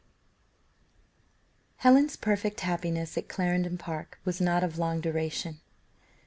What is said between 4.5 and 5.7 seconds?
of long duration.